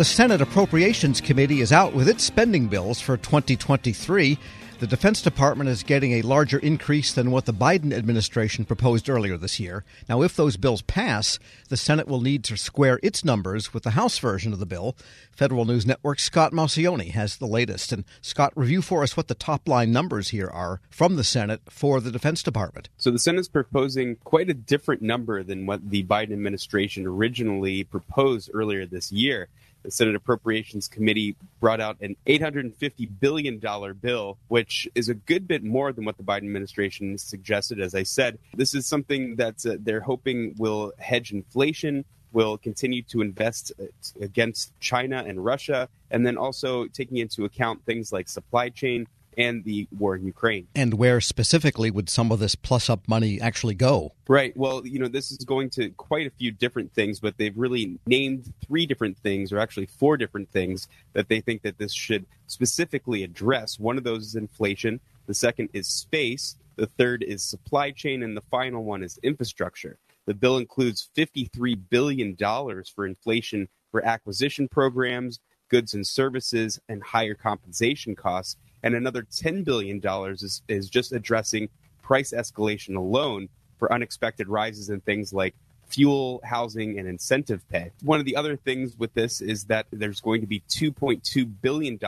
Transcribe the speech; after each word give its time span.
The 0.00 0.04
Senate 0.06 0.40
Appropriations 0.40 1.20
Committee 1.20 1.60
is 1.60 1.72
out 1.72 1.92
with 1.92 2.08
its 2.08 2.24
spending 2.24 2.68
bills 2.68 3.02
for 3.02 3.18
2023. 3.18 4.38
The 4.78 4.86
Defense 4.86 5.20
Department 5.20 5.68
is 5.68 5.82
getting 5.82 6.12
a 6.12 6.22
larger 6.22 6.58
increase 6.58 7.12
than 7.12 7.30
what 7.30 7.44
the 7.44 7.52
Biden 7.52 7.92
administration 7.92 8.64
proposed 8.64 9.10
earlier 9.10 9.36
this 9.36 9.60
year. 9.60 9.84
Now, 10.08 10.22
if 10.22 10.34
those 10.34 10.56
bills 10.56 10.80
pass, 10.80 11.38
the 11.68 11.76
Senate 11.76 12.08
will 12.08 12.22
need 12.22 12.44
to 12.44 12.56
square 12.56 12.98
its 13.02 13.26
numbers 13.26 13.74
with 13.74 13.82
the 13.82 13.90
House 13.90 14.18
version 14.18 14.54
of 14.54 14.58
the 14.58 14.64
bill. 14.64 14.96
Federal 15.32 15.66
News 15.66 15.84
Network's 15.84 16.24
Scott 16.24 16.52
Maucione 16.52 17.10
has 17.10 17.36
the 17.36 17.46
latest. 17.46 17.92
And 17.92 18.06
Scott, 18.22 18.54
review 18.56 18.80
for 18.80 19.02
us 19.02 19.18
what 19.18 19.28
the 19.28 19.34
top 19.34 19.68
line 19.68 19.92
numbers 19.92 20.30
here 20.30 20.48
are 20.48 20.80
from 20.88 21.16
the 21.16 21.24
Senate 21.24 21.60
for 21.68 22.00
the 22.00 22.10
Defense 22.10 22.42
Department. 22.42 22.88
So 22.96 23.10
the 23.10 23.18
Senate's 23.18 23.48
proposing 23.48 24.16
quite 24.24 24.48
a 24.48 24.54
different 24.54 25.02
number 25.02 25.42
than 25.42 25.66
what 25.66 25.90
the 25.90 26.04
Biden 26.04 26.32
administration 26.32 27.06
originally 27.06 27.84
proposed 27.84 28.50
earlier 28.54 28.86
this 28.86 29.12
year 29.12 29.50
the 29.82 29.90
Senate 29.90 30.14
Appropriations 30.14 30.88
Committee 30.88 31.36
brought 31.60 31.80
out 31.80 31.96
an 32.00 32.16
$850 32.26 33.08
billion 33.20 33.58
bill, 34.00 34.38
which 34.48 34.88
is 34.94 35.08
a 35.08 35.14
good 35.14 35.46
bit 35.48 35.62
more 35.62 35.92
than 35.92 36.04
what 36.04 36.16
the 36.16 36.22
Biden 36.22 36.44
administration 36.44 37.18
suggested. 37.18 37.80
As 37.80 37.94
I 37.94 38.02
said, 38.02 38.38
this 38.54 38.74
is 38.74 38.86
something 38.86 39.36
that 39.36 39.64
uh, 39.66 39.76
they're 39.80 40.00
hoping 40.00 40.54
will 40.58 40.92
hedge 40.98 41.32
inflation, 41.32 42.04
will 42.32 42.58
continue 42.58 43.02
to 43.02 43.20
invest 43.20 43.72
uh, 43.80 43.84
against 44.20 44.78
China 44.80 45.24
and 45.26 45.44
Russia, 45.44 45.88
and 46.10 46.26
then 46.26 46.36
also 46.36 46.86
taking 46.86 47.18
into 47.18 47.44
account 47.44 47.84
things 47.84 48.12
like 48.12 48.28
supply 48.28 48.68
chain 48.68 49.06
and 49.36 49.64
the 49.64 49.88
war 49.96 50.16
in 50.16 50.24
Ukraine. 50.24 50.66
And 50.74 50.94
where 50.94 51.20
specifically 51.20 51.90
would 51.90 52.08
some 52.08 52.32
of 52.32 52.38
this 52.38 52.54
plus 52.54 52.90
up 52.90 53.08
money 53.08 53.40
actually 53.40 53.74
go? 53.74 54.12
Right. 54.28 54.56
Well, 54.56 54.86
you 54.86 54.98
know, 54.98 55.08
this 55.08 55.30
is 55.30 55.38
going 55.38 55.70
to 55.70 55.90
quite 55.90 56.26
a 56.26 56.30
few 56.30 56.52
different 56.52 56.92
things, 56.92 57.20
but 57.20 57.36
they've 57.38 57.56
really 57.56 57.98
named 58.06 58.52
three 58.66 58.86
different 58.86 59.18
things, 59.18 59.52
or 59.52 59.58
actually 59.58 59.86
four 59.86 60.16
different 60.16 60.50
things, 60.50 60.88
that 61.12 61.28
they 61.28 61.40
think 61.40 61.62
that 61.62 61.78
this 61.78 61.92
should 61.92 62.26
specifically 62.46 63.22
address. 63.22 63.78
One 63.78 63.98
of 63.98 64.04
those 64.04 64.26
is 64.26 64.34
inflation. 64.34 65.00
The 65.26 65.34
second 65.34 65.70
is 65.72 65.86
space. 65.86 66.56
The 66.76 66.86
third 66.86 67.22
is 67.22 67.42
supply 67.42 67.90
chain. 67.90 68.22
And 68.22 68.36
the 68.36 68.42
final 68.50 68.84
one 68.84 69.02
is 69.02 69.18
infrastructure. 69.22 69.98
The 70.26 70.34
bill 70.34 70.58
includes 70.58 71.10
$53 71.16 71.78
billion 71.88 72.36
for 72.36 73.06
inflation 73.06 73.68
for 73.90 74.04
acquisition 74.04 74.68
programs, 74.68 75.40
goods 75.68 75.94
and 75.94 76.06
services, 76.06 76.78
and 76.88 77.02
higher 77.02 77.34
compensation 77.34 78.14
costs 78.14 78.56
and 78.82 78.94
another 78.94 79.22
$10 79.22 79.64
billion 79.64 80.00
is, 80.32 80.62
is 80.68 80.88
just 80.88 81.12
addressing 81.12 81.68
price 82.02 82.32
escalation 82.32 82.96
alone 82.96 83.48
for 83.78 83.92
unexpected 83.92 84.48
rises 84.48 84.90
in 84.90 85.00
things 85.00 85.32
like 85.32 85.54
fuel, 85.90 86.40
housing, 86.44 86.98
and 86.98 87.08
incentive 87.08 87.68
pay. 87.68 87.90
One 88.02 88.20
of 88.20 88.26
the 88.26 88.36
other 88.36 88.56
things 88.56 88.96
with 88.96 89.12
this 89.14 89.40
is 89.40 89.64
that 89.64 89.86
there's 89.90 90.20
going 90.20 90.40
to 90.40 90.46
be 90.46 90.62
$2.2 90.68 91.52
billion 91.60 91.98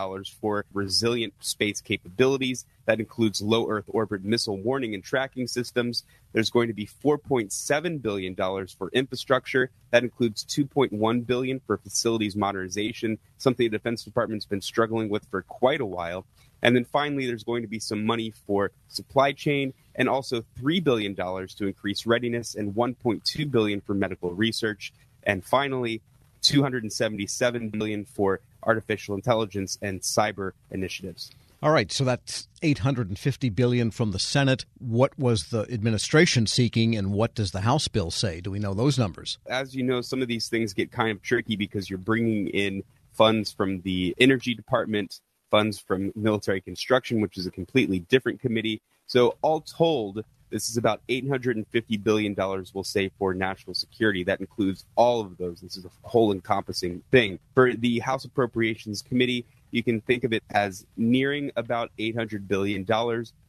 for 0.40 0.64
resilient 0.72 1.34
space 1.40 1.80
capabilities. 1.80 2.64
That 2.86 3.00
includes 3.00 3.42
low 3.42 3.68
Earth 3.68 3.84
orbit 3.88 4.24
missile 4.24 4.56
warning 4.56 4.94
and 4.94 5.02
tracking 5.02 5.46
systems. 5.46 6.04
There's 6.32 6.50
going 6.50 6.68
to 6.68 6.74
be 6.74 6.86
$4.7 6.86 8.02
billion 8.02 8.34
for 8.34 8.90
infrastructure. 8.92 9.70
That 9.90 10.04
includes 10.04 10.44
2.1 10.44 11.26
billion 11.26 11.60
for 11.66 11.76
facilities 11.76 12.36
modernization, 12.36 13.18
something 13.38 13.64
the 13.70 13.78
Defense 13.78 14.04
Department's 14.04 14.46
been 14.46 14.60
struggling 14.60 15.08
with 15.08 15.26
for 15.30 15.42
quite 15.42 15.80
a 15.80 15.86
while. 15.86 16.24
And 16.62 16.76
then 16.76 16.84
finally, 16.84 17.26
there's 17.26 17.44
going 17.44 17.62
to 17.62 17.68
be 17.68 17.80
some 17.80 18.06
money 18.06 18.32
for 18.46 18.70
supply 18.88 19.32
chain 19.32 19.74
and 19.94 20.08
also 20.08 20.44
$3 20.60 20.82
billion 20.82 21.14
to 21.14 21.66
increase 21.66 22.06
readiness 22.06 22.54
and 22.54 22.74
1.2 22.74 23.50
billion 23.50 23.80
for 23.80 23.94
medical 23.94 24.32
research. 24.32 24.92
And 25.24 25.44
finally, 25.44 26.02
277 26.42 27.70
billion 27.70 28.04
for 28.04 28.40
artificial 28.64 29.14
intelligence 29.14 29.78
and 29.80 30.00
cyber 30.00 30.52
initiatives. 30.70 31.30
All 31.62 31.70
right, 31.70 31.92
so 31.92 32.02
that's 32.02 32.48
850 32.62 33.48
billion 33.50 33.92
from 33.92 34.10
the 34.10 34.18
Senate. 34.18 34.64
What 34.78 35.16
was 35.16 35.50
the 35.50 35.60
administration 35.72 36.48
seeking 36.48 36.96
and 36.96 37.12
what 37.12 37.36
does 37.36 37.52
the 37.52 37.60
House 37.60 37.86
bill 37.86 38.10
say? 38.10 38.40
Do 38.40 38.50
we 38.50 38.58
know 38.58 38.74
those 38.74 38.98
numbers? 38.98 39.38
As 39.46 39.72
you 39.72 39.84
know, 39.84 40.00
some 40.00 40.22
of 40.22 40.28
these 40.28 40.48
things 40.48 40.72
get 40.72 40.90
kind 40.90 41.12
of 41.12 41.22
tricky 41.22 41.54
because 41.54 41.88
you're 41.88 42.00
bringing 42.00 42.48
in 42.48 42.82
funds 43.12 43.52
from 43.52 43.80
the 43.82 44.12
Energy 44.18 44.54
Department 44.54 45.20
funds 45.52 45.78
from 45.78 46.10
military 46.16 46.60
construction, 46.60 47.20
which 47.20 47.38
is 47.38 47.46
a 47.46 47.50
completely 47.52 48.00
different 48.00 48.40
committee. 48.40 48.82
So, 49.06 49.36
all 49.42 49.60
told, 49.60 50.24
this 50.50 50.68
is 50.68 50.76
about 50.76 51.00
$850 51.08 52.02
billion 52.02 52.34
we'll 52.36 52.84
say 52.84 53.10
for 53.18 53.34
national 53.34 53.74
security. 53.74 54.22
That 54.22 54.40
includes 54.40 54.84
all 54.96 55.20
of 55.20 55.36
those. 55.38 55.60
This 55.60 55.76
is 55.76 55.84
a 55.84 55.90
whole 56.02 56.32
encompassing 56.32 57.02
thing. 57.10 57.38
For 57.54 57.72
the 57.72 58.00
House 58.00 58.24
Appropriations 58.24 59.02
Committee, 59.02 59.46
you 59.70 59.82
can 59.82 60.02
think 60.02 60.24
of 60.24 60.32
it 60.32 60.44
as 60.50 60.86
nearing 60.96 61.50
about 61.56 61.90
$800 61.98 62.46
billion. 62.46 62.84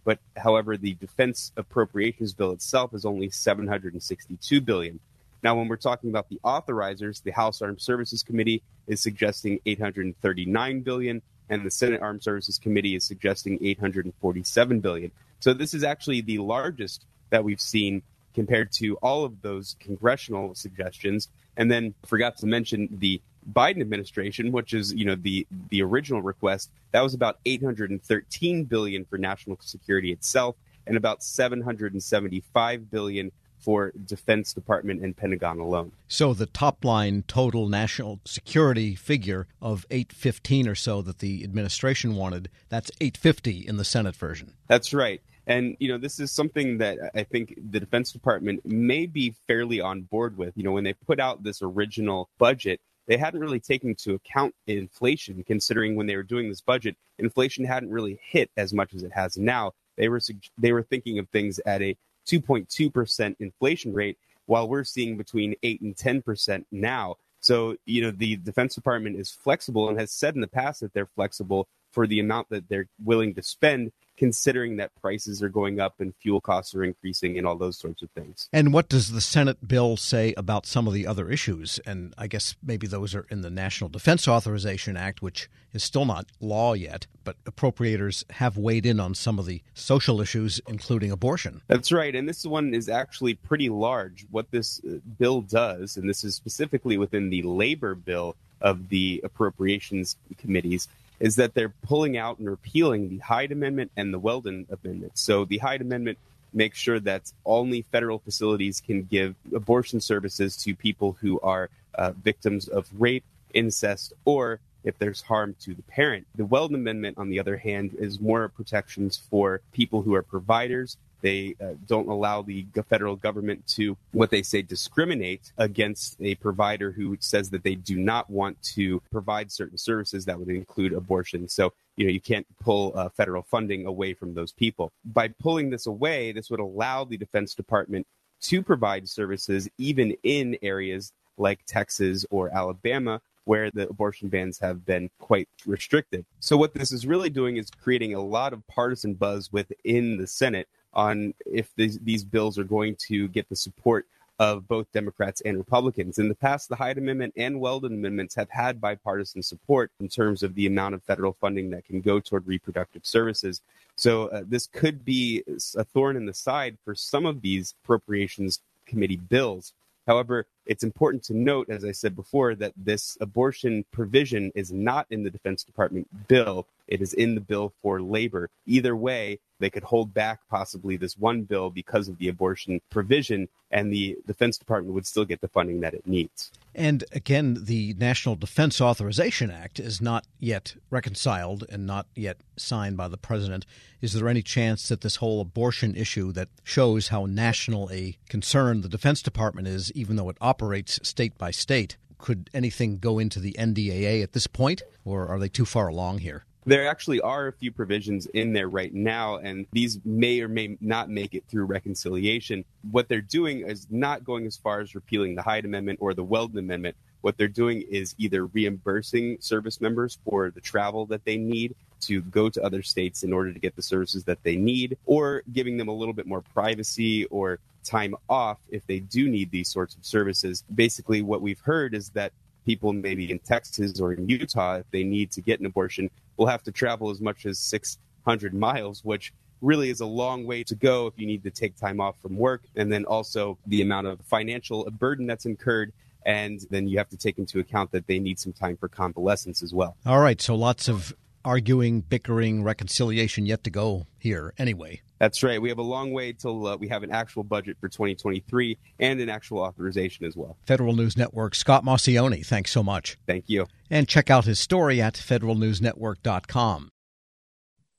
But 0.05 0.19
however, 0.37 0.77
the 0.77 0.93
defense 0.95 1.51
appropriations 1.57 2.33
bill 2.33 2.51
itself 2.51 2.93
is 2.93 3.05
only 3.05 3.29
762 3.29 4.61
billion. 4.61 4.99
Now, 5.43 5.55
when 5.55 5.67
we're 5.67 5.75
talking 5.75 6.09
about 6.09 6.29
the 6.29 6.39
authorizers, 6.45 7.21
the 7.21 7.31
House 7.31 7.61
Armed 7.61 7.81
Services 7.81 8.23
Committee 8.23 8.63
is 8.87 9.01
suggesting 9.01 9.59
839 9.65 10.79
billion, 10.79 11.21
and 11.49 11.65
the 11.65 11.71
Senate 11.71 12.01
Armed 12.01 12.23
Services 12.23 12.57
Committee 12.57 12.95
is 12.95 13.03
suggesting 13.03 13.59
847 13.61 14.79
billion. 14.79 15.11
So 15.43 15.53
this 15.53 15.73
is 15.73 15.83
actually 15.83 16.21
the 16.21 16.37
largest 16.37 17.05
that 17.29 17.43
we've 17.43 17.59
seen 17.59 18.01
compared 18.33 18.71
to 18.75 18.95
all 19.03 19.25
of 19.25 19.41
those 19.41 19.75
congressional 19.81 20.55
suggestions. 20.55 21.27
And 21.57 21.69
then 21.69 21.95
forgot 22.05 22.37
to 22.37 22.45
mention 22.45 22.87
the 22.89 23.21
Biden 23.51 23.81
administration, 23.81 24.53
which 24.53 24.73
is 24.73 24.93
you 24.93 25.03
know 25.03 25.15
the 25.15 25.45
the 25.67 25.81
original 25.81 26.21
request, 26.21 26.71
that 26.93 27.01
was 27.01 27.13
about 27.13 27.39
813 27.45 28.63
billion 28.63 29.03
for 29.03 29.17
national 29.17 29.57
security 29.59 30.13
itself, 30.13 30.55
and 30.87 30.95
about 30.95 31.21
775 31.21 32.89
billion 32.89 33.33
for 33.59 33.91
Defense 34.05 34.53
Department 34.53 35.03
and 35.03 35.15
Pentagon 35.15 35.59
alone. 35.59 35.91
So 36.07 36.33
the 36.33 36.45
top 36.45 36.85
line 36.85 37.25
total 37.27 37.67
national 37.67 38.21
security 38.23 38.95
figure 38.95 39.47
of 39.61 39.85
815 39.91 40.69
or 40.69 40.75
so 40.75 41.01
that 41.01 41.19
the 41.19 41.43
administration 41.43 42.15
wanted, 42.15 42.49
that's 42.69 42.91
850 43.01 43.67
in 43.67 43.75
the 43.75 43.85
Senate 43.85 44.15
version. 44.15 44.53
That's 44.67 44.93
right. 44.93 45.21
And 45.47 45.75
you 45.79 45.89
know, 45.89 45.97
this 45.97 46.19
is 46.19 46.31
something 46.31 46.77
that 46.77 46.97
I 47.13 47.23
think 47.23 47.55
the 47.71 47.79
Defense 47.79 48.11
Department 48.11 48.65
may 48.65 49.05
be 49.05 49.35
fairly 49.47 49.81
on 49.81 50.01
board 50.03 50.37
with. 50.37 50.55
You 50.55 50.63
know, 50.63 50.71
when 50.71 50.83
they 50.83 50.93
put 50.93 51.19
out 51.19 51.43
this 51.43 51.61
original 51.61 52.29
budget, 52.37 52.79
they 53.07 53.17
hadn't 53.17 53.41
really 53.41 53.59
taken 53.59 53.89
into 53.89 54.13
account 54.13 54.55
inflation, 54.67 55.43
considering 55.45 55.95
when 55.95 56.07
they 56.07 56.15
were 56.15 56.23
doing 56.23 56.47
this 56.47 56.61
budget, 56.61 56.95
inflation 57.19 57.65
hadn't 57.65 57.91
really 57.91 58.17
hit 58.21 58.49
as 58.55 58.73
much 58.73 58.93
as 58.93 59.03
it 59.03 59.11
has 59.11 59.37
now. 59.37 59.73
They 59.97 60.07
were 60.07 60.21
they 60.57 60.71
were 60.71 60.83
thinking 60.83 61.19
of 61.19 61.27
things 61.29 61.59
at 61.65 61.81
a 61.81 61.97
2.2% 62.27 63.35
inflation 63.39 63.93
rate, 63.93 64.17
while 64.45 64.67
we're 64.67 64.83
seeing 64.83 65.17
between 65.17 65.55
8 65.63 65.81
and 65.81 65.95
10% 65.95 66.65
now. 66.71 67.15
So, 67.39 67.75
you 67.85 68.01
know, 68.01 68.11
the 68.11 68.37
Defense 68.37 68.75
Department 68.75 69.17
is 69.17 69.29
flexible 69.29 69.89
and 69.89 69.99
has 69.99 70.11
said 70.11 70.35
in 70.35 70.41
the 70.41 70.47
past 70.47 70.79
that 70.79 70.93
they're 70.93 71.09
flexible 71.15 71.67
for 71.91 72.07
the 72.07 72.19
amount 72.19 72.49
that 72.49 72.69
they're 72.69 72.87
willing 73.03 73.33
to 73.35 73.43
spend 73.43 73.91
considering 74.23 74.77
that 74.77 74.89
prices 75.01 75.43
are 75.43 75.49
going 75.49 75.81
up 75.81 75.99
and 75.99 76.15
fuel 76.15 76.39
costs 76.39 76.73
are 76.73 76.81
increasing 76.81 77.37
and 77.37 77.45
all 77.45 77.57
those 77.57 77.77
sorts 77.77 78.01
of 78.01 78.09
things. 78.11 78.47
And 78.53 78.71
what 78.71 78.87
does 78.87 79.11
the 79.11 79.19
Senate 79.19 79.67
bill 79.67 79.97
say 79.97 80.33
about 80.37 80.65
some 80.65 80.87
of 80.87 80.93
the 80.93 81.05
other 81.05 81.29
issues? 81.29 81.77
And 81.85 82.13
I 82.17 82.27
guess 82.27 82.55
maybe 82.63 82.87
those 82.87 83.13
are 83.13 83.25
in 83.29 83.41
the 83.41 83.49
National 83.49 83.89
Defense 83.89 84.25
Authorization 84.25 84.95
Act, 84.95 85.21
which 85.21 85.49
is 85.73 85.83
still 85.83 86.05
not 86.05 86.27
law 86.39 86.71
yet, 86.71 87.05
but 87.25 87.35
appropriators 87.43 88.23
have 88.31 88.55
weighed 88.55 88.85
in 88.85 88.97
on 88.97 89.13
some 89.13 89.39
of 89.39 89.45
the 89.45 89.61
social 89.73 90.21
issues, 90.21 90.61
including 90.69 91.11
abortion. 91.11 91.61
That's 91.67 91.91
right. 91.91 92.15
And 92.15 92.29
this 92.29 92.45
one 92.45 92.73
is 92.73 92.87
actually 92.87 93.33
pretty 93.33 93.67
large. 93.67 94.25
What 94.31 94.51
this 94.51 94.79
uh, 94.87 94.99
bill 95.19 95.41
does, 95.41 95.97
and 95.97 96.09
this 96.09 96.23
is 96.23 96.33
specifically 96.33 96.97
within 96.97 97.29
the 97.29 97.41
labor 97.41 97.93
bill 97.93 98.37
of 98.61 98.87
the 98.87 99.19
appropriations 99.25 100.15
committees, 100.37 100.87
is 101.23 101.37
that 101.37 101.53
they're 101.53 101.73
pulling 101.83 102.17
out 102.17 102.37
and 102.37 102.49
repealing 102.49 103.07
the 103.07 103.17
Hyde 103.19 103.53
Amendment 103.53 103.89
and 103.95 104.13
the 104.13 104.19
Weldon 104.19 104.67
Amendment. 104.69 105.17
So 105.17 105.45
the 105.45 105.59
Hyde 105.59 105.79
Amendment 105.79 106.17
makes 106.51 106.77
sure 106.77 106.99
that 106.99 107.31
only 107.45 107.83
federal 107.83 108.19
facilities 108.19 108.81
can 108.81 109.03
give 109.03 109.33
abortion 109.55 110.01
services 110.01 110.57
to 110.57 110.75
people 110.75 111.15
who 111.21 111.39
are 111.39 111.69
uh, 111.95 112.11
victims 112.11 112.67
of 112.67 112.89
rape, 112.99 113.23
incest, 113.53 114.11
or 114.25 114.59
if 114.83 114.97
there's 114.97 115.21
harm 115.21 115.55
to 115.61 115.73
the 115.73 115.81
parent. 115.83 116.27
The 116.35 116.43
Weldon 116.43 116.75
Amendment, 116.75 117.17
on 117.17 117.29
the 117.29 117.39
other 117.39 117.55
hand, 117.55 117.95
is 117.97 118.19
more 118.19 118.49
protections 118.49 119.21
for 119.29 119.61
people 119.71 120.01
who 120.01 120.15
are 120.15 120.23
providers 120.23 120.97
they 121.23 121.55
uh, 121.59 121.73
don't 121.87 122.09
allow 122.09 122.43
the 122.43 122.67
federal 122.87 123.15
government 123.15 123.65
to, 123.65 123.97
what 124.11 124.29
they 124.29 124.43
say, 124.43 124.61
discriminate 124.61 125.51
against 125.57 126.17
a 126.21 126.35
provider 126.35 126.91
who 126.91 127.17
says 127.19 127.49
that 127.49 127.63
they 127.63 127.75
do 127.75 127.97
not 127.97 128.29
want 128.29 128.61
to 128.61 129.01
provide 129.09 129.51
certain 129.51 129.77
services 129.77 130.25
that 130.25 130.37
would 130.37 130.49
include 130.49 130.93
abortion. 130.93 131.47
So, 131.47 131.73
you 131.95 132.05
know, 132.05 132.11
you 132.11 132.21
can't 132.21 132.45
pull 132.59 132.91
uh, 132.95 133.09
federal 133.09 133.41
funding 133.41 133.85
away 133.85 134.13
from 134.13 134.33
those 134.33 134.51
people. 134.51 134.91
By 135.05 135.29
pulling 135.29 135.69
this 135.69 135.87
away, 135.87 136.33
this 136.33 136.51
would 136.51 136.59
allow 136.59 137.05
the 137.05 137.17
Defense 137.17 137.55
Department 137.55 138.05
to 138.41 138.61
provide 138.61 139.07
services 139.07 139.69
even 139.77 140.15
in 140.23 140.57
areas 140.61 141.13
like 141.37 141.65
Texas 141.65 142.25
or 142.29 142.53
Alabama, 142.53 143.21
where 143.45 143.71
the 143.71 143.87
abortion 143.89 144.27
bans 144.29 144.59
have 144.59 144.85
been 144.85 145.09
quite 145.19 145.47
restricted. 145.65 146.25
So, 146.41 146.57
what 146.57 146.73
this 146.73 146.91
is 146.91 147.07
really 147.07 147.29
doing 147.29 147.57
is 147.57 147.69
creating 147.69 148.13
a 148.13 148.21
lot 148.21 148.53
of 148.53 148.65
partisan 148.67 149.13
buzz 149.13 149.51
within 149.51 150.17
the 150.17 150.27
Senate 150.27 150.67
on 150.93 151.33
if 151.45 151.69
these, 151.75 151.99
these 151.99 152.23
bills 152.23 152.57
are 152.57 152.63
going 152.63 152.95
to 153.07 153.27
get 153.29 153.49
the 153.49 153.55
support 153.55 154.05
of 154.39 154.67
both 154.67 154.91
Democrats 154.91 155.41
and 155.41 155.57
Republicans. 155.57 156.17
In 156.17 156.27
the 156.27 156.35
past, 156.35 156.67
the 156.67 156.75
Hyde 156.75 156.97
Amendment 156.97 157.33
and 157.37 157.59
Weldon 157.59 157.93
Amendments 157.93 158.35
have 158.35 158.49
had 158.49 158.81
bipartisan 158.81 159.43
support 159.43 159.91
in 159.99 160.07
terms 160.09 160.41
of 160.43 160.55
the 160.55 160.65
amount 160.65 160.95
of 160.95 161.03
federal 161.03 161.33
funding 161.33 161.69
that 161.69 161.85
can 161.85 162.01
go 162.01 162.19
toward 162.19 162.47
reproductive 162.47 163.05
services. 163.05 163.61
So, 163.95 164.27
uh, 164.29 164.43
this 164.47 164.67
could 164.67 165.05
be 165.05 165.43
a 165.75 165.83
thorn 165.83 166.17
in 166.17 166.25
the 166.25 166.33
side 166.33 166.77
for 166.83 166.95
some 166.95 167.25
of 167.25 167.41
these 167.41 167.75
appropriations 167.83 168.59
committee 168.87 169.17
bills. 169.17 169.73
However, 170.07 170.45
it's 170.65 170.83
important 170.83 171.23
to 171.25 171.37
note, 171.37 171.69
as 171.69 171.85
I 171.85 171.91
said 171.91 172.15
before, 172.15 172.55
that 172.55 172.73
this 172.75 173.17
abortion 173.21 173.85
provision 173.91 174.51
is 174.55 174.71
not 174.71 175.05
in 175.09 175.23
the 175.23 175.29
Defense 175.29 175.63
Department 175.63 176.07
bill. 176.27 176.65
It 176.87 177.01
is 177.01 177.13
in 177.13 177.35
the 177.35 177.41
bill 177.41 177.71
for 177.81 178.01
labor. 178.01 178.49
Either 178.65 178.95
way, 178.95 179.39
they 179.63 179.69
could 179.69 179.83
hold 179.83 180.13
back 180.13 180.41
possibly 180.49 180.97
this 180.97 181.17
one 181.17 181.43
bill 181.43 181.69
because 181.69 182.09
of 182.09 182.17
the 182.17 182.27
abortion 182.27 182.81
provision, 182.89 183.47
and 183.71 183.91
the 183.91 184.17
Defense 184.27 184.57
Department 184.57 184.93
would 184.93 185.07
still 185.07 185.23
get 185.23 185.39
the 185.39 185.47
funding 185.47 185.79
that 185.79 185.93
it 185.93 186.05
needs. 186.05 186.51
And 186.75 187.03
again, 187.13 187.57
the 187.63 187.95
National 187.97 188.35
Defense 188.35 188.81
Authorization 188.81 189.49
Act 189.49 189.79
is 189.79 190.01
not 190.01 190.25
yet 190.39 190.75
reconciled 190.89 191.63
and 191.69 191.87
not 191.87 192.07
yet 192.13 192.37
signed 192.57 192.97
by 192.97 193.07
the 193.07 193.17
president. 193.17 193.65
Is 194.01 194.13
there 194.13 194.27
any 194.27 194.41
chance 194.41 194.89
that 194.89 195.01
this 195.01 195.17
whole 195.17 195.39
abortion 195.39 195.95
issue 195.95 196.31
that 196.33 196.49
shows 196.63 197.07
how 197.07 197.25
national 197.25 197.89
a 197.91 198.17
concern 198.27 198.81
the 198.81 198.89
Defense 198.89 199.21
Department 199.21 199.67
is, 199.67 199.91
even 199.93 200.17
though 200.17 200.29
it 200.29 200.37
operates 200.41 200.99
state 201.07 201.37
by 201.37 201.51
state, 201.51 201.95
could 202.17 202.49
anything 202.53 202.97
go 202.97 203.19
into 203.19 203.39
the 203.39 203.53
NDAA 203.59 204.23
at 204.23 204.33
this 204.33 204.47
point, 204.47 204.81
or 205.05 205.27
are 205.27 205.39
they 205.39 205.49
too 205.49 205.65
far 205.65 205.87
along 205.87 206.19
here? 206.19 206.45
There 206.65 206.87
actually 206.87 207.19
are 207.21 207.47
a 207.47 207.53
few 207.53 207.71
provisions 207.71 208.25
in 208.27 208.53
there 208.53 208.69
right 208.69 208.93
now, 208.93 209.37
and 209.37 209.65
these 209.73 209.99
may 210.05 210.39
or 210.39 210.47
may 210.47 210.77
not 210.79 211.09
make 211.09 211.33
it 211.33 211.43
through 211.49 211.65
reconciliation. 211.65 212.63
What 212.91 213.09
they're 213.09 213.21
doing 213.21 213.67
is 213.67 213.87
not 213.89 214.23
going 214.23 214.45
as 214.45 214.55
far 214.55 214.79
as 214.79 214.95
repealing 214.95 215.35
the 215.35 215.41
Hyde 215.41 215.65
Amendment 215.65 215.99
or 216.01 216.13
the 216.13 216.23
Weldon 216.23 216.59
Amendment. 216.59 216.95
What 217.21 217.37
they're 217.37 217.47
doing 217.47 217.81
is 217.81 218.15
either 218.17 218.45
reimbursing 218.45 219.37
service 219.39 219.81
members 219.81 220.17
for 220.25 220.51
the 220.51 220.61
travel 220.61 221.05
that 221.07 221.25
they 221.25 221.37
need 221.37 221.75
to 222.01 222.21
go 222.21 222.49
to 222.49 222.61
other 222.61 222.81
states 222.81 223.23
in 223.23 223.33
order 223.33 223.53
to 223.53 223.59
get 223.59 223.75
the 223.75 223.81
services 223.81 224.25
that 224.25 224.43
they 224.43 224.55
need, 224.55 224.97
or 225.05 225.43
giving 225.51 225.77
them 225.77 225.87
a 225.89 225.93
little 225.93 226.13
bit 226.13 226.27
more 226.27 226.41
privacy 226.53 227.25
or 227.25 227.59
time 227.83 228.15
off 228.29 228.59
if 228.69 228.85
they 228.87 228.99
do 228.99 229.27
need 229.27 229.51
these 229.51 229.67
sorts 229.67 229.95
of 229.95 230.05
services. 230.05 230.63
Basically, 230.73 231.21
what 231.21 231.41
we've 231.41 231.59
heard 231.59 231.93
is 231.93 232.09
that 232.09 232.31
people 232.65 232.93
maybe 232.93 233.31
in 233.31 233.39
Texas 233.39 233.99
or 233.99 234.13
in 234.13 234.27
Utah, 234.27 234.75
if 234.75 234.85
they 234.91 235.03
need 235.03 235.31
to 235.31 235.41
get 235.41 235.59
an 235.59 235.65
abortion, 235.65 236.09
will 236.37 236.47
have 236.47 236.63
to 236.63 236.71
travel 236.71 237.09
as 237.09 237.21
much 237.21 237.45
as 237.45 237.59
600 237.59 238.53
miles, 238.53 239.03
which 239.03 239.33
really 239.61 239.89
is 239.89 240.01
a 240.01 240.05
long 240.05 240.45
way 240.45 240.63
to 240.63 240.75
go 240.75 241.07
if 241.07 241.13
you 241.17 241.25
need 241.25 241.43
to 241.43 241.51
take 241.51 241.75
time 241.77 241.99
off 241.99 242.15
from 242.21 242.35
work. 242.35 242.63
And 242.75 242.91
then 242.91 243.05
also 243.05 243.57
the 243.65 243.81
amount 243.81 244.07
of 244.07 244.19
financial 244.25 244.89
burden 244.91 245.25
that's 245.25 245.45
incurred. 245.45 245.93
And 246.25 246.61
then 246.69 246.87
you 246.87 246.97
have 246.97 247.09
to 247.09 247.17
take 247.17 247.37
into 247.37 247.59
account 247.59 247.91
that 247.91 248.07
they 248.07 248.19
need 248.19 248.39
some 248.39 248.53
time 248.53 248.77
for 248.77 248.87
convalescence 248.87 249.61
as 249.61 249.73
well. 249.73 249.97
All 250.05 250.19
right. 250.19 250.41
So 250.41 250.55
lots 250.55 250.87
of 250.87 251.13
arguing, 251.45 252.01
bickering, 252.01 252.63
reconciliation 252.63 253.45
yet 253.45 253.63
to 253.63 253.69
go 253.69 254.07
here 254.17 254.53
anyway. 254.57 255.01
That's 255.19 255.41
right. 255.41 255.61
We 255.61 255.69
have 255.69 255.77
a 255.77 255.83
long 255.83 256.11
way 256.11 256.33
till 256.33 256.67
uh, 256.67 256.75
we 256.75 256.89
have 256.89 257.03
an 257.03 257.11
actual 257.11 257.43
budget 257.43 257.77
for 257.79 257.87
2023 257.87 258.77
and 258.99 259.21
an 259.21 259.29
actual 259.29 259.59
authorization 259.59 260.25
as 260.25 260.35
well. 260.35 260.57
Federal 260.65 260.93
News 260.93 261.15
Network, 261.15 261.55
Scott 261.55 261.85
Maucione, 261.85 262.45
thanks 262.45 262.71
so 262.71 262.83
much. 262.83 263.17
Thank 263.25 263.45
you. 263.47 263.67
And 263.89 264.07
check 264.07 264.29
out 264.29 264.45
his 264.45 264.59
story 264.59 265.01
at 265.01 265.13
federalnewsnetwork.com. 265.13 266.89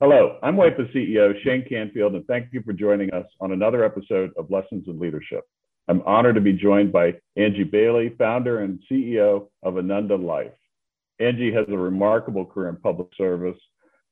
Hello, 0.01 0.39
I'm 0.43 0.57
WIPA 0.57 0.95
CEO 0.95 1.33
Shane 1.43 1.65
Canfield, 1.67 2.15
and 2.15 2.27
thank 2.27 2.49
you 2.53 2.63
for 2.63 2.73
joining 2.73 3.11
us 3.15 3.25
on 3.41 3.53
another 3.53 3.85
episode 3.85 4.33
of 4.37 4.51
Lessons 4.51 4.85
in 4.87 4.99
Leadership. 4.99 5.45
I'm 5.89 6.03
honored 6.03 6.35
to 6.35 6.41
be 6.41 6.53
joined 6.53 6.93
by 6.93 7.15
Angie 7.37 7.65
Bailey, 7.65 8.15
founder 8.19 8.61
and 8.61 8.81
CEO 8.91 9.49
of 9.63 9.79
Ananda 9.79 10.17
Life. 10.17 10.53
Angie 11.21 11.53
has 11.53 11.67
a 11.69 11.77
remarkable 11.77 12.45
career 12.45 12.69
in 12.69 12.77
public 12.77 13.09
service, 13.17 13.59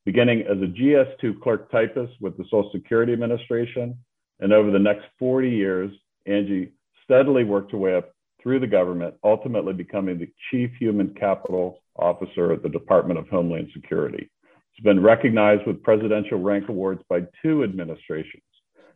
beginning 0.05 0.41
as 0.41 0.57
a 0.57 0.67
GS2 0.67 1.41
clerk 1.41 1.71
typist 1.71 2.13
with 2.21 2.37
the 2.37 2.43
Social 2.45 2.71
Security 2.73 3.13
Administration. 3.13 3.97
And 4.39 4.53
over 4.53 4.71
the 4.71 4.79
next 4.79 5.05
40 5.19 5.49
years, 5.49 5.91
Angie 6.25 6.71
steadily 7.03 7.43
worked 7.43 7.71
her 7.71 7.77
way 7.77 7.95
up 7.95 8.11
through 8.41 8.59
the 8.59 8.67
government, 8.67 9.15
ultimately 9.23 9.73
becoming 9.73 10.17
the 10.17 10.29
Chief 10.51 10.71
Human 10.79 11.13
Capital 11.13 11.79
Officer 11.97 12.51
at 12.51 12.63
the 12.63 12.69
Department 12.69 13.19
of 13.19 13.27
Homeland 13.29 13.69
Security. 13.73 14.29
She's 14.73 14.83
been 14.83 15.01
recognized 15.01 15.65
with 15.67 15.83
presidential 15.83 16.39
rank 16.39 16.67
awards 16.67 17.01
by 17.09 17.21
two 17.41 17.63
administrations 17.63 18.43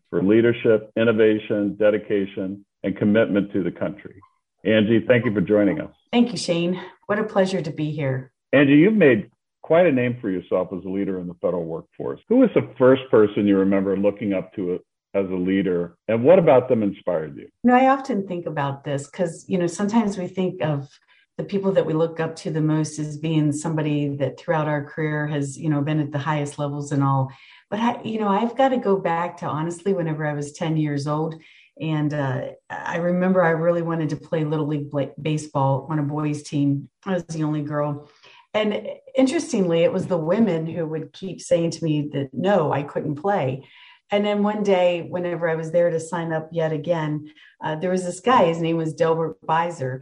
for 0.10 0.24
leadership, 0.24 0.92
innovation, 0.98 1.76
dedication, 1.76 2.66
and 2.84 2.98
commitment 2.98 3.52
to 3.54 3.64
the 3.64 3.72
country. 3.72 4.20
Angie, 4.66 5.06
thank 5.08 5.26
you 5.26 5.34
for 5.34 5.42
joining 5.42 5.80
us. 5.80 5.94
Thank 6.12 6.32
you, 6.32 6.38
Shane. 6.38 6.82
What 7.08 7.20
a 7.20 7.24
pleasure 7.24 7.62
to 7.62 7.72
be 7.72 7.92
here. 7.92 8.34
Angie, 8.52 8.74
you've 8.74 8.94
made 8.94 9.32
quite 9.62 9.86
a 9.86 9.92
name 9.92 10.18
for 10.20 10.30
yourself 10.30 10.70
as 10.78 10.84
a 10.84 10.90
leader 10.90 11.20
in 11.20 11.28
the 11.28 11.34
federal 11.36 11.64
workforce. 11.64 12.20
Who 12.28 12.38
was 12.38 12.50
the 12.54 12.70
first 12.78 13.04
person 13.10 13.48
you 13.48 13.58
remember 13.58 13.98
looking 13.98 14.34
up 14.34 14.54
to 14.56 14.80
as 15.14 15.26
a 15.30 15.36
leader, 15.36 15.98
and 16.10 16.24
what 16.24 16.38
about 16.38 16.68
them 16.68 16.84
inspired 16.84 17.38
you? 17.38 17.44
You 17.64 17.72
know, 17.72 17.76
I 17.76 17.88
often 17.88 18.28
think 18.28 18.46
about 18.46 18.84
this 18.84 19.10
because, 19.10 19.46
you 19.48 19.58
know, 19.58 19.68
sometimes 19.68 20.18
we 20.18 20.28
think 20.28 20.62
of 20.62 20.90
the 21.38 21.46
people 21.46 21.72
that 21.72 21.86
we 21.86 21.94
look 21.94 22.20
up 22.20 22.36
to 22.36 22.52
the 22.52 22.62
most 22.62 23.00
as 23.00 23.18
being 23.18 23.54
somebody 23.54 24.10
that 24.18 24.38
throughout 24.38 24.68
our 24.68 24.84
career 24.84 25.28
has, 25.28 25.58
you 25.58 25.70
know, 25.70 25.82
been 25.82 26.02
at 26.02 26.12
the 26.12 26.20
highest 26.20 26.60
levels 26.60 26.92
and 26.92 27.04
all. 27.04 27.32
But 27.70 27.80
I, 27.80 28.04
you 28.04 28.20
know, 28.20 28.28
I've 28.28 28.58
got 28.58 28.70
to 28.70 28.78
go 28.78 28.98
back 28.98 29.38
to 29.38 29.46
honestly 29.46 29.94
whenever 29.94 30.26
I 30.26 30.34
was 30.34 30.52
10 30.52 30.76
years 30.76 31.08
old 31.08 31.36
and 31.80 32.14
uh, 32.14 32.42
I 32.70 32.98
remember 32.98 33.44
I 33.44 33.52
really 33.52 33.82
wanted 33.82 34.10
to 34.10 34.16
play 34.18 34.44
Little 34.44 34.68
League 34.68 34.90
baseball 35.22 35.88
on 35.90 36.00
a 36.00 36.04
boys' 36.04 36.44
team. 36.44 36.90
I 37.06 37.14
was 37.14 37.26
the 37.26 37.44
only 37.44 37.62
girl. 37.62 38.10
And 38.54 38.88
interestingly, 39.16 39.84
it 39.84 39.94
was 39.94 40.08
the 40.08 40.18
women 40.18 40.66
who 40.66 40.86
would 40.88 41.14
keep 41.14 41.42
saying 41.42 41.72
to 41.72 41.84
me 41.84 42.10
that 42.14 42.30
no, 42.34 42.72
I 42.72 42.84
couldn't 42.84 43.16
play. 43.16 43.68
And 44.10 44.26
then 44.26 44.42
one 44.42 44.64
day, 44.64 45.06
whenever 45.08 45.50
I 45.50 45.56
was 45.56 45.72
there 45.72 45.90
to 45.90 46.00
sign 46.00 46.32
up 46.32 46.50
yet 46.52 46.72
again, 46.72 47.32
uh, 47.64 47.76
there 47.76 47.92
was 47.92 48.06
this 48.06 48.22
guy, 48.22 48.46
his 48.46 48.62
name 48.62 48.78
was 48.78 48.94
Delbert 48.94 49.40
Beiser. 49.46 50.02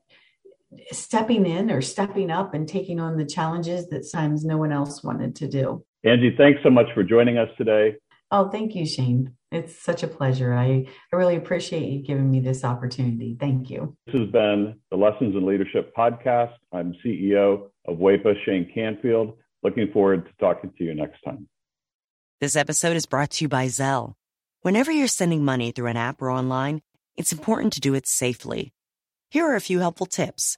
stepping 0.91 1.45
in 1.45 1.71
or 1.71 1.81
stepping 1.81 2.31
up 2.31 2.53
and 2.53 2.67
taking 2.67 2.99
on 2.99 3.17
the 3.17 3.25
challenges 3.25 3.87
that 3.89 4.05
sometimes 4.05 4.45
no 4.45 4.57
one 4.57 4.71
else 4.71 5.03
wanted 5.03 5.35
to 5.37 5.47
do. 5.47 5.83
Angie, 6.03 6.35
thanks 6.37 6.59
so 6.63 6.69
much 6.69 6.87
for 6.93 7.03
joining 7.03 7.37
us 7.37 7.49
today. 7.57 7.95
Oh, 8.31 8.49
thank 8.49 8.75
you, 8.75 8.85
Shane. 8.85 9.33
It's 9.51 9.77
such 9.77 10.03
a 10.03 10.07
pleasure. 10.07 10.53
I, 10.53 10.87
I 11.11 11.15
really 11.15 11.35
appreciate 11.35 11.91
you 11.91 12.01
giving 12.01 12.31
me 12.31 12.39
this 12.39 12.63
opportunity. 12.63 13.35
Thank 13.37 13.69
you. 13.69 13.97
This 14.05 14.15
has 14.15 14.29
been 14.31 14.75
the 14.89 14.97
Lessons 14.97 15.35
in 15.35 15.45
Leadership 15.45 15.93
podcast. 15.95 16.53
I'm 16.71 16.95
CEO 17.05 17.67
of 17.85 17.97
WEPA, 17.97 18.33
Shane 18.45 18.71
Canfield. 18.73 19.37
Looking 19.63 19.91
forward 19.91 20.25
to 20.25 20.31
talking 20.39 20.71
to 20.77 20.83
you 20.83 20.95
next 20.95 21.21
time. 21.23 21.47
This 22.39 22.55
episode 22.55 22.95
is 22.95 23.05
brought 23.05 23.31
to 23.31 23.45
you 23.45 23.49
by 23.49 23.67
Zelle. 23.67 24.13
Whenever 24.61 24.91
you're 24.91 25.07
sending 25.07 25.43
money 25.43 25.71
through 25.71 25.87
an 25.87 25.97
app 25.97 26.21
or 26.21 26.31
online, 26.31 26.81
it's 27.17 27.33
important 27.33 27.73
to 27.73 27.81
do 27.81 27.93
it 27.93 28.07
safely. 28.07 28.73
Here 29.29 29.45
are 29.45 29.55
a 29.55 29.61
few 29.61 29.79
helpful 29.79 30.05
tips. 30.05 30.57